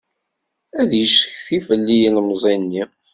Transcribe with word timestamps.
Ad 0.81 0.91
yeccetki 0.99 1.57
fell-i 1.67 1.95
yilemẓi-nni. 2.01 2.83